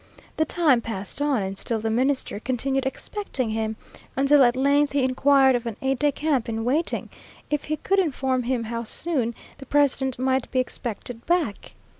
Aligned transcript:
The 0.37 0.45
time 0.45 0.81
passed 0.81 1.21
on, 1.21 1.43
and 1.43 1.55
still 1.55 1.77
the 1.79 1.91
Minister 1.91 2.39
continued 2.39 2.87
expecting 2.87 3.51
him, 3.51 3.75
until 4.17 4.41
at 4.43 4.55
length 4.55 4.93
he 4.93 5.03
inquired 5.03 5.55
of 5.55 5.67
an 5.67 5.75
aide 5.79 5.99
de 5.99 6.11
camp 6.11 6.49
in 6.49 6.65
waiting, 6.65 7.07
if 7.51 7.65
he 7.65 7.77
could 7.77 7.99
inform 7.99 8.41
him 8.41 8.63
how 8.63 8.83
soon 8.83 9.35
the 9.59 9.67
president 9.67 10.17
might 10.17 10.49
be 10.49 10.57
expected 10.57 11.23
back. 11.27 11.75